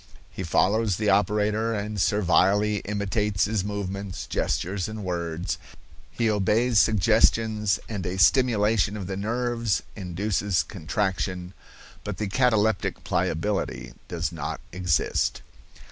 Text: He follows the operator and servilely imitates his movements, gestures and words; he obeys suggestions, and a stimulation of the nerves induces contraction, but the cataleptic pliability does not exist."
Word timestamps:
He 0.31 0.41
follows 0.41 0.95
the 0.97 1.11
operator 1.11 1.75
and 1.75 2.01
servilely 2.01 2.77
imitates 2.85 3.45
his 3.45 3.63
movements, 3.63 4.25
gestures 4.25 4.87
and 4.89 5.03
words; 5.03 5.59
he 6.09 6.27
obeys 6.27 6.79
suggestions, 6.79 7.79
and 7.87 8.03
a 8.07 8.17
stimulation 8.17 8.97
of 8.97 9.05
the 9.05 9.15
nerves 9.15 9.83
induces 9.95 10.63
contraction, 10.63 11.53
but 12.03 12.17
the 12.17 12.27
cataleptic 12.27 13.03
pliability 13.03 13.93
does 14.07 14.31
not 14.31 14.59
exist." 14.71 15.43